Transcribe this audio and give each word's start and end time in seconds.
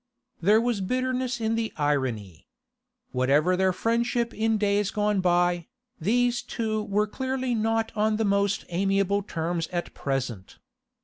There 0.41 0.59
was 0.59 0.81
bitterness 0.81 1.39
in 1.39 1.53
the 1.53 1.71
irony. 1.77 2.47
Whatever 3.11 3.55
their 3.55 3.71
friendship 3.71 4.33
in 4.33 4.57
days 4.57 4.89
gone 4.89 5.21
by, 5.21 5.67
these 5.99 6.41
two 6.41 6.81
were 6.85 7.05
clearly 7.05 7.53
not 7.53 7.91
on 7.95 8.17
the 8.17 8.25
most 8.25 8.65
amiable 8.69 9.21
terms 9.21 9.67
at 9.67 9.93
present. 9.93 10.57